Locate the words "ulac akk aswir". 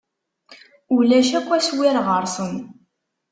0.95-1.95